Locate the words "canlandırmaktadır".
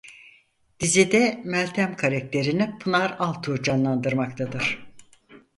3.63-4.91